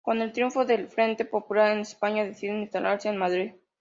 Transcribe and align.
Con 0.03 0.19
el 0.23 0.31
triunfo 0.33 0.65
del 0.65 0.87
Frente 0.87 1.25
Popular 1.25 1.73
en 1.73 1.81
España, 1.81 2.23
deciden 2.25 2.61
instalarse 2.61 3.07
en 3.07 3.17
Madrid. 3.17 3.51